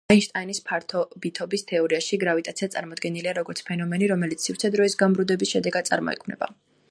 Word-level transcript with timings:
აინშტაინის 0.11 0.59
ფარდობითობის 0.69 1.63
თეორიაში, 1.71 2.19
გრავიტაცია 2.23 2.69
წარმოდგენილია 2.77 3.35
როგორც 3.39 3.63
ფენომენი, 3.69 4.09
რომელიც 4.15 4.49
სივრცე-დროის 4.49 4.99
გამრუდების 5.05 5.55
შედეგად 5.57 5.93
წარმოიქმნება. 5.93 6.53